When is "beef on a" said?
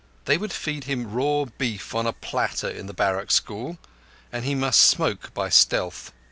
1.59-2.11